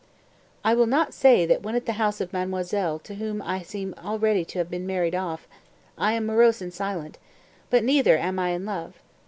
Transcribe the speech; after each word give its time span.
192. 0.63 0.67
"I 0.67 0.73
will 0.73 0.87
not 0.87 1.13
say 1.13 1.45
that 1.45 1.61
when 1.61 1.75
at 1.75 1.85
the 1.85 1.93
house 1.93 2.19
of 2.19 2.31
the 2.31 2.37
Mademoiselle 2.39 2.97
to 2.97 3.13
whom 3.13 3.39
I 3.43 3.61
seem 3.61 3.93
already 3.99 4.43
to 4.45 4.57
have 4.57 4.67
been 4.67 4.87
married 4.87 5.13
off, 5.13 5.47
I 5.95 6.13
am 6.13 6.25
morose 6.25 6.59
and 6.59 6.73
silent; 6.73 7.19
but 7.69 7.83
neither 7.83 8.17
am 8.17 8.39
I 8.39 8.49
in 8.49 8.65
love. 8.65 8.95